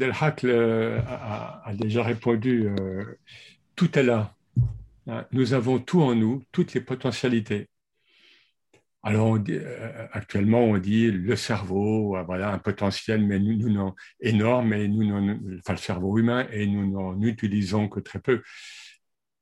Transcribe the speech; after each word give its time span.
Delhac 0.00 0.44
a, 0.44 1.72
déjà 1.74 2.02
répondu 2.02 2.68
euh, 2.68 3.04
tout 3.76 3.98
est 3.98 4.02
là. 4.02 4.34
Hein, 5.06 5.26
nous 5.32 5.52
avons 5.52 5.78
tout 5.78 6.00
en 6.00 6.14
nous, 6.14 6.42
toutes 6.52 6.72
les 6.72 6.80
potentialités. 6.80 7.68
Alors, 9.02 9.38
euh, 9.48 10.06
actuellement, 10.12 10.60
on 10.60 10.78
dit 10.78 11.10
le 11.10 11.36
cerveau, 11.36 12.16
euh, 12.16 12.22
voilà, 12.22 12.50
un 12.50 12.58
potentiel, 12.58 13.26
mais 13.26 13.38
nous, 13.38 13.68
nous 13.68 13.94
énorme, 14.20 14.68
mais 14.68 14.88
nous, 14.88 15.06
enfin, 15.58 15.72
le 15.74 15.78
cerveau 15.78 16.18
humain, 16.18 16.46
et 16.50 16.66
nous 16.66 16.90
n'en 16.90 17.20
utilisons 17.20 17.88
que 17.88 18.00
très 18.00 18.20
peu. 18.20 18.42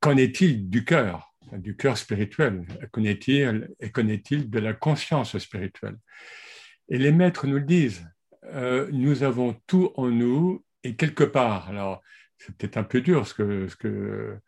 Qu'en 0.00 0.16
est-il 0.16 0.68
du 0.68 0.84
cœur, 0.84 1.34
du 1.52 1.76
cœur 1.76 1.96
spirituel? 1.98 2.64
Qu'en 2.90 3.04
est-il 3.04 3.68
et 3.80 3.90
qu'en 3.90 4.08
est-il 4.08 4.50
de 4.50 4.58
la 4.58 4.74
conscience 4.74 5.38
spirituelle? 5.38 5.96
Et 6.88 6.98
les 6.98 7.12
maîtres 7.12 7.46
nous 7.46 7.58
le 7.58 7.62
disent. 7.62 8.04
Euh, 8.54 8.88
nous 8.92 9.22
avons 9.22 9.54
tout 9.66 9.92
en 9.96 10.08
nous 10.08 10.64
et 10.84 10.96
quelque 10.96 11.24
part. 11.24 11.68
Alors, 11.68 12.02
c'est 12.38 12.56
peut-être 12.56 12.76
un 12.76 12.84
peu 12.84 13.00
dur 13.00 13.26
ce 13.26 13.34
que, 13.34 13.68
que 13.78 14.38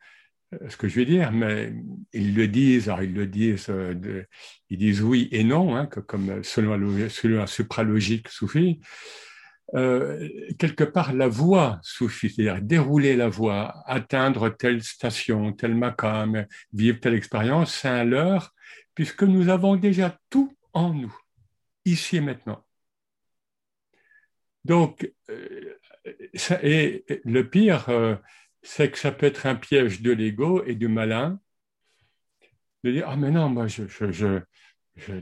que 0.79 0.89
je 0.89 0.97
vais 0.97 1.05
dire, 1.05 1.31
mais 1.33 1.73
ils 2.13 2.35
le 2.35 2.49
disent, 2.49 2.89
alors 2.89 3.03
ils 3.03 3.15
le 3.15 3.27
disent, 3.27 3.67
euh, 3.71 4.25
ils 4.69 4.79
disent 4.79 5.03
oui 5.03 5.29
et 5.31 5.45
non, 5.45 5.77
hein, 5.77 5.87
comme 5.87 6.43
selon, 6.43 7.09
selon 7.09 7.43
un 7.43 7.47
supralogique 7.47 8.29
soufi. 8.29 8.81
Euh, 9.75 10.29
quelque 10.59 10.83
part, 10.83 11.13
la 11.13 11.29
voie 11.29 11.79
soufie, 11.83 12.31
c'est-à-dire 12.31 12.61
dérouler 12.61 13.15
la 13.15 13.29
voie, 13.29 13.83
atteindre 13.87 14.49
telle 14.49 14.83
station, 14.83 15.53
tel 15.53 15.77
makam, 15.77 16.45
vivre 16.73 16.99
telle 16.99 17.15
expérience, 17.15 17.73
c'est 17.73 17.89
un 17.89 18.05
leurre, 18.05 18.53
puisque 18.97 19.23
nous 19.23 19.49
avons 19.49 19.77
déjà 19.77 20.19
tout 20.29 20.57
en 20.73 20.93
nous, 20.93 21.17
ici 21.85 22.17
et 22.17 22.21
maintenant. 22.21 22.65
Donc, 24.65 25.11
euh, 25.31 25.79
et 26.63 27.05
le 27.25 27.49
pire, 27.49 27.89
c'est 28.63 28.91
que 28.91 28.99
ça 28.99 29.13
peut 29.13 29.27
être 29.27 29.47
un 29.47 29.55
piège 29.55 30.03
de 30.03 30.13
l'ego 30.13 30.65
et 30.65 30.75
du 30.75 30.89
malin 30.89 31.41
de 32.85 32.93
dire 32.93 33.07
ah 33.09 33.17
mais 33.17 33.31
non 33.31 33.49
moi 33.49 33.67
je, 33.67 33.83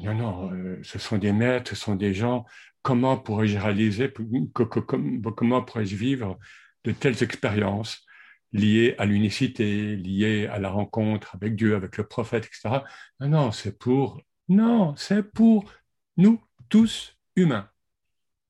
non 0.03 0.15
non 0.15 0.53
euh, 0.53 0.79
ce 0.83 0.99
sont 0.99 1.19
des 1.19 1.33
maîtres 1.33 1.71
ce 1.71 1.77
sont 1.77 1.95
des 1.95 2.15
gens. 2.15 2.45
Comment 2.83 3.17
pourrais-je 3.19 3.59
réaliser 3.59 4.13
comment 4.53 5.63
pourrais-je 5.63 5.97
vivre 5.97 6.39
de 6.85 6.93
telles 6.93 7.23
expériences 7.23 8.07
liées 8.53 8.95
à 8.99 9.05
l'unicité 9.05 9.97
liées 9.97 10.47
à 10.47 10.59
la 10.59 10.71
rencontre 10.71 11.35
avec 11.35 11.55
Dieu 11.55 11.75
avec 11.75 11.97
le 11.97 12.07
prophète 12.07 12.47
etc 12.47 12.81
non 13.21 13.29
non 13.29 13.53
c'est 13.53 13.79
pour 13.79 14.23
non 14.49 14.97
c'est 14.97 15.23
pour 15.23 15.71
nous 16.17 16.41
tous 16.69 17.19
humains 17.37 17.69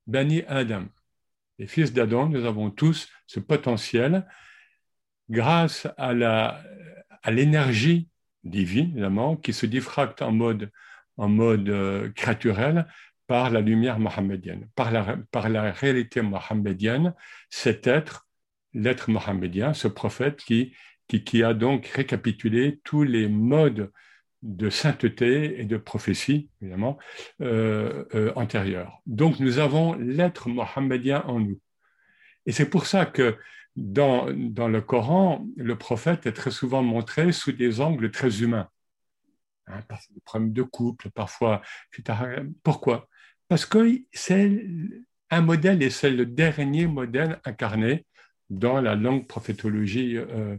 Bani 0.09 0.43
Adam. 0.49 0.87
Les 1.59 1.67
fils 1.67 1.93
d'Adam 1.93 2.29
nous 2.29 2.45
avons 2.47 2.71
tous 2.71 3.09
ce 3.27 3.41
potentiel 3.41 4.27
grâce 5.29 5.87
à 5.97 6.63
l'énergie 7.31 8.09
divine, 8.43 8.91
évidemment, 8.93 9.37
qui 9.37 9.53
se 9.53 9.67
diffracte 9.67 10.23
en 10.23 10.33
mode, 10.33 10.71
en 11.19 11.29
mode 11.29 11.69
euh, 11.69 12.11
créaturel 12.13 12.87
par 13.27 13.51
la 13.51 13.61
lumière 13.61 13.99
mohammedienne, 13.99 14.69
par 14.75 14.91
la, 14.91 15.19
par 15.31 15.45
réalité 15.45 16.23
mohammedienne, 16.23 17.15
cet 17.51 17.87
être, 17.87 18.27
l'être 18.73 19.11
mohammedien, 19.11 19.75
ce 19.75 19.89
prophète 19.89 20.43
qui, 20.43 20.75
qui, 21.09 21.25
qui, 21.25 21.43
a 21.43 21.53
donc 21.53 21.87
récapitulé 21.87 22.81
tous 22.85 23.03
les 23.03 23.29
modes 23.29 23.93
de 24.43 24.71
sainteté 24.71 25.61
et 25.61 25.65
de 25.65 25.77
prophétie, 25.77 26.49
évidemment, 26.63 26.99
euh, 27.41 28.05
euh, 28.15 28.33
antérieurs. 28.37 29.01
Donc 29.07 29.41
nous 29.41 29.59
avons 29.59 29.95
l'être 29.95 30.49
mohammedien 30.49 31.23
en 31.27 31.41
nous. 31.41 31.61
Et 32.47 32.53
c'est 32.53 32.71
pour 32.71 32.87
ça 32.87 33.05
que 33.05 33.37
dans, 33.77 34.27
le 34.27 34.81
Coran, 34.81 35.47
le 35.57 35.77
prophète 35.77 36.27
est 36.27 36.33
très 36.33 36.51
souvent 36.51 36.83
montré 36.83 37.33
sous 37.33 37.53
des 37.53 37.81
angles 37.81 38.11
très 38.11 38.43
humains. 38.43 38.69
Hein, 39.67 39.81
problèmes 40.25 40.53
de 40.53 40.63
couple, 40.63 41.11
parfois. 41.11 41.63
Pourquoi? 42.63 43.09
Parce 43.49 43.67
que 43.67 44.01
c'est 44.13 44.67
un 45.31 45.41
modèle 45.43 45.83
et 45.83 45.91
c'est 45.91 46.11
le 46.11 46.27
dernier 46.27 46.87
modèle 46.87 47.41
incarné 47.45 48.07
dans 48.51 48.81
la 48.81 48.95
longue 48.95 49.27
prophétologie 49.27 50.17
euh, 50.17 50.57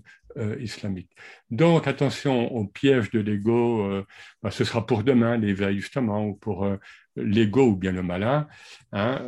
islamique. 0.59 1.09
Donc 1.50 1.88
attention 1.88 2.51
au 2.53 2.66
piège 2.66 3.12
de 3.12 3.19
l'ego, 3.19 3.85
euh, 3.85 4.06
bah, 4.41 4.51
ce 4.51 4.63
sera 4.63 4.85
pour 4.85 5.03
demain 5.03 5.38
l'éveil 5.38 5.79
justement, 5.79 6.25
ou 6.25 6.35
pour 6.35 6.67
l'ego 7.16 7.67
ou 7.69 7.75
bien 7.75 7.91
le 7.91 8.03
malin. 8.03 8.47
Hein, 8.91 9.19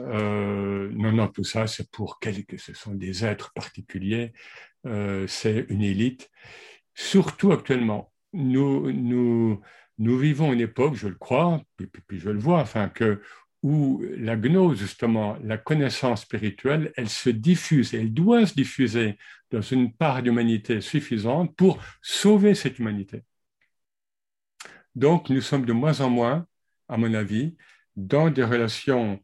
non, 0.94 1.12
non, 1.12 1.28
tout 1.28 1.44
ça 1.44 1.68
c'est 1.68 1.90
pour 1.92 2.20
quelques, 2.20 2.60
ce 2.60 2.74
sont 2.74 2.94
des 2.94 3.26
êtres 3.26 3.52
particuliers, 3.54 4.34
c'est 5.28 5.66
une 5.70 5.82
élite. 5.82 6.30
Surtout 6.94 7.52
actuellement, 7.52 8.12
nous, 8.34 8.92
nous, 8.92 9.62
nous 9.98 10.18
vivons 10.18 10.54
une 10.54 10.62
époque, 10.62 10.96
je 10.96 11.08
le 11.08 11.16
crois, 11.16 11.62
puis, 11.78 11.88
puis 12.08 12.20
je 12.20 12.30
le 12.30 12.40
vois, 12.40 12.60
enfin 12.60 12.90
que 12.90 13.22
où 13.64 14.04
la 14.18 14.36
gnose, 14.36 14.80
justement, 14.80 15.38
la 15.44 15.58
connaissance 15.58 16.22
spirituelle, 16.22 16.92
elle 16.96 17.10
se 17.10 17.30
diffuse, 17.30 17.94
elle 17.94 18.14
doit 18.14 18.46
se 18.46 18.56
diffuser 18.56 19.18
dans 19.52 19.62
une 19.62 19.94
part 19.94 20.24
d'humanité 20.24 20.82
suffisante 20.82 21.56
pour 21.56 21.80
sauver 22.02 22.56
cette 22.56 22.80
humanité. 22.80 23.22
Donc, 24.96 25.30
nous 25.30 25.42
sommes 25.42 25.66
de 25.66 25.74
moins 25.74 26.02
en 26.02 26.10
moins, 26.10 26.48
à 26.90 26.98
mon 26.98 27.14
avis, 27.14 27.56
dans 27.96 28.30
des 28.30 28.44
relations 28.44 29.22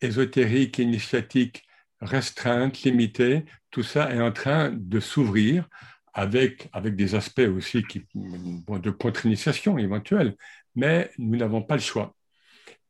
ésotériques, 0.00 0.78
initiatiques, 0.78 1.64
restreintes, 2.00 2.82
limitées. 2.82 3.44
Tout 3.70 3.82
ça 3.82 4.14
est 4.14 4.20
en 4.20 4.32
train 4.32 4.70
de 4.70 5.00
s'ouvrir 5.00 5.68
avec, 6.14 6.68
avec 6.72 6.94
des 6.94 7.14
aspects 7.14 7.40
aussi 7.40 7.82
qui, 7.82 8.06
de 8.14 8.90
contre-initiation 8.90 9.78
éventuelle, 9.78 10.36
mais 10.74 11.10
nous 11.18 11.36
n'avons 11.36 11.62
pas 11.62 11.74
le 11.74 11.80
choix 11.80 12.14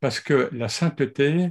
parce 0.01 0.21
que 0.21 0.49
la 0.53 0.69
sainteté 0.69 1.51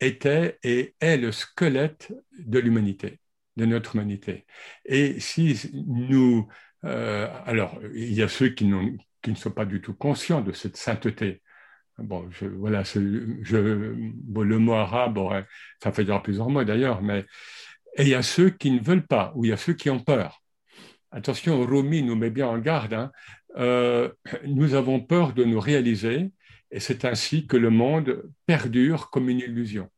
était 0.00 0.58
et 0.62 0.94
est 1.00 1.16
le 1.16 1.32
squelette 1.32 2.12
de 2.38 2.58
l'humanité, 2.58 3.20
de 3.56 3.66
notre 3.66 3.96
humanité. 3.96 4.46
Et 4.84 5.20
si 5.20 5.70
nous... 5.72 6.48
Euh, 6.84 7.28
alors, 7.44 7.78
il 7.94 8.14
y 8.14 8.22
a 8.22 8.28
ceux 8.28 8.48
qui, 8.48 8.64
ne 8.66 9.34
sont 9.34 9.50
pas 9.50 9.66
du 9.66 9.82
tout 9.82 9.94
conscients 9.94 10.40
de 10.40 10.52
cette 10.52 10.78
sainteté. 10.78 11.42
Bon, 11.98 12.26
voilà, 12.56 12.82
le 12.94 14.58
mot 14.58 14.72
arabe, 14.72 15.44
ça 15.82 15.92
fait 15.92 16.04
dire 16.04 16.22
plusieurs 16.22 16.48
mots 16.48 16.64
d'ailleurs, 16.64 17.02
mais 17.02 17.26
et 17.96 18.02
il 18.02 18.08
y 18.08 18.14
a 18.14 18.22
ceux 18.22 18.50
qui 18.50 18.70
ne 18.70 18.80
veulent 18.80 19.06
pas, 19.06 19.32
ou 19.34 19.44
il 19.44 19.48
y 19.48 19.52
a 19.52 19.56
ceux 19.56 19.74
qui 19.74 19.90
ont 19.90 20.00
peur. 20.00 20.42
Attention, 21.10 21.64
Rumi 21.66 22.02
nous 22.02 22.14
met 22.14 22.30
bien 22.30 22.46
en 22.46 22.58
garde. 22.58 22.94
Hein. 22.94 23.10
Euh, 23.56 24.10
nous 24.46 24.74
avons 24.74 25.00
peur 25.00 25.32
de 25.32 25.44
nous 25.44 25.58
réaliser 25.58 26.30
et 26.70 26.80
c'est 26.80 27.04
ainsi 27.04 27.46
que 27.46 27.56
le 27.56 27.70
monde 27.70 28.30
perdure 28.46 29.10
comme 29.10 29.28
une 29.28 29.40
illusion. 29.40 29.90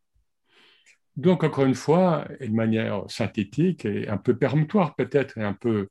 Donc, 1.17 1.45
encore 1.45 1.67
une 1.67 1.75
fois, 1.75 2.27
et 2.41 2.49
de 2.49 2.55
manière 2.55 3.05
synthétique 3.09 3.85
et 3.85 4.09
un 4.09 4.17
peu 4.17 4.37
péremptoire 4.37 4.95
peut-être, 4.95 5.39
un 5.39 5.53
peu, 5.53 5.89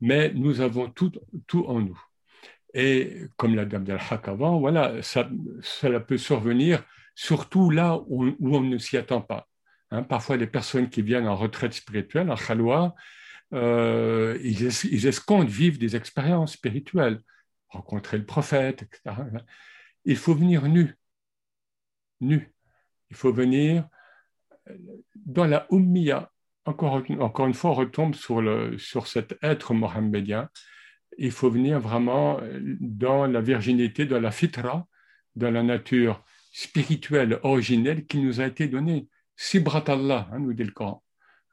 mais 0.00 0.32
nous 0.34 0.60
avons 0.60 0.90
tout, 0.90 1.12
en 1.66 1.80
nous. 1.80 2.00
Et 2.74 3.26
comme 3.36 3.54
la 3.54 3.64
dame 3.66 3.84
d'Al-Haq 3.84 4.26
avant, 4.26 4.58
voilà, 4.58 5.00
ça, 5.02 5.30
cela 5.62 6.00
peut 6.00 6.18
survenir 6.18 6.82
surtout 7.14 7.70
là 7.70 8.00
où, 8.08 8.34
on 8.40 8.60
ne 8.62 8.78
s'y 8.78 8.96
attend 8.96 9.20
pas. 9.20 9.46
Hein, 9.92 10.02
parfois, 10.02 10.36
les 10.36 10.48
personnes 10.48 10.90
qui 10.90 11.02
viennent 11.02 11.28
en 11.28 11.36
retraite 11.36 11.72
spirituelle, 11.72 12.28
en 12.32 12.34
khalwa, 12.34 12.96
euh, 13.52 14.36
ils 14.42 15.06
escomptent 15.06 15.48
vivre 15.48 15.78
des 15.78 15.94
expériences 15.94 16.54
spirituelles, 16.54 17.20
rencontrer 17.68 18.18
le 18.18 18.26
prophète, 18.26 18.82
etc 18.82 19.14
il 20.04 20.16
faut 20.16 20.34
venir 20.34 20.68
nu. 20.68 20.96
Nu. 22.20 22.52
Il 23.10 23.16
faut 23.16 23.32
venir 23.32 23.88
euh, 24.68 24.76
dans 25.14 25.46
la 25.46 25.66
Ummiya. 25.70 26.30
Encore, 26.66 27.02
encore 27.20 27.46
une 27.46 27.54
fois, 27.54 27.70
on 27.70 27.74
retombe 27.74 28.14
sur, 28.14 28.40
le, 28.40 28.78
sur 28.78 29.06
cet 29.06 29.36
être 29.42 29.74
mohammedien. 29.74 30.48
Il 31.18 31.30
faut 31.30 31.50
venir 31.50 31.80
vraiment 31.80 32.40
euh, 32.40 32.60
dans 32.80 33.26
la 33.26 33.40
virginité, 33.40 34.06
dans 34.06 34.20
la 34.20 34.30
fitra, 34.30 34.86
dans 35.36 35.50
la 35.50 35.62
nature 35.62 36.24
spirituelle 36.52 37.38
originelle 37.42 38.06
qui 38.06 38.18
nous 38.18 38.40
a 38.40 38.46
été 38.46 38.68
donnée. 38.68 39.08
Sibrat 39.36 39.84
Allah, 39.88 40.28
hein, 40.32 40.38
nous 40.38 40.54
dit 40.54 40.64
le 40.64 40.70
Coran. 40.70 41.02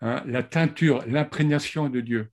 Hein, 0.02 0.24
la 0.26 0.44
teinture, 0.44 1.04
l'imprégnation 1.08 1.90
de 1.90 2.02
Dieu. 2.02 2.32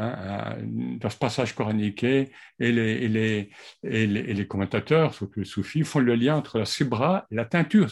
Hein, 0.00 0.58
dans 1.00 1.10
ce 1.10 1.18
passage 1.18 1.56
coranique, 1.56 2.04
et 2.04 2.30
les, 2.60 3.50
commentateurs, 4.46 5.12
surtout 5.12 5.40
les 5.40 5.44
soufis, 5.44 5.82
font 5.82 5.98
le 5.98 6.14
lien 6.14 6.36
entre 6.36 6.58
la 6.58 6.64
subra 6.66 7.26
et 7.32 7.34
la 7.34 7.44
teinture. 7.44 7.88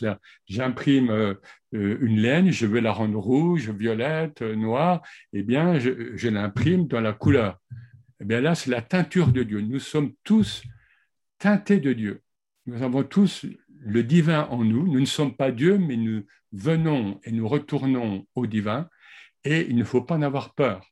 J'imprime 0.46 1.10
euh, 1.10 1.34
une 1.72 2.20
laine, 2.20 2.52
je 2.52 2.66
veux 2.66 2.78
la 2.78 2.92
rendre 2.92 3.18
rouge, 3.18 3.70
violette, 3.70 4.42
noire, 4.42 5.02
eh 5.32 5.42
bien, 5.42 5.80
je, 5.80 6.12
je 6.14 6.28
l'imprime 6.28 6.86
dans 6.86 7.00
la 7.00 7.12
couleur. 7.12 7.58
Eh 8.20 8.24
bien 8.24 8.40
là, 8.40 8.54
c'est 8.54 8.70
la 8.70 8.82
teinture 8.82 9.32
de 9.32 9.42
Dieu. 9.42 9.60
Nous 9.60 9.80
sommes 9.80 10.12
tous 10.22 10.62
teintés 11.38 11.80
de 11.80 11.92
Dieu. 11.92 12.22
Nous 12.66 12.82
avons 12.84 13.02
tous 13.02 13.46
le 13.80 14.02
divin 14.04 14.46
en 14.50 14.64
nous. 14.64 14.86
Nous 14.86 15.00
ne 15.00 15.06
sommes 15.06 15.34
pas 15.34 15.50
Dieu, 15.50 15.76
mais 15.76 15.96
nous 15.96 16.24
venons 16.52 17.20
et 17.24 17.32
nous 17.32 17.48
retournons 17.48 18.26
au 18.36 18.46
divin. 18.46 18.88
Et 19.42 19.66
il 19.68 19.76
ne 19.76 19.84
faut 19.84 20.02
pas 20.02 20.14
en 20.14 20.22
avoir 20.22 20.54
peur. 20.54 20.86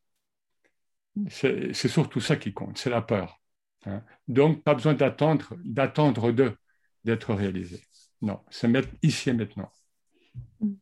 C'est 1.28 1.88
surtout 1.88 2.20
ça 2.20 2.36
qui 2.36 2.52
compte, 2.52 2.78
c'est 2.78 2.90
la 2.90 3.02
peur. 3.02 3.40
Hein. 3.86 4.02
Donc, 4.28 4.62
pas 4.62 4.74
besoin 4.74 4.94
d'attendre, 4.94 5.54
d'attendre 5.64 6.32
d'eux 6.32 6.56
d'être 7.04 7.34
réalisé. 7.34 7.82
Non, 8.22 8.40
c'est 8.50 8.68
ici 9.02 9.30
et 9.30 9.32
maintenant. 9.32 9.70
Mm. 10.60 10.74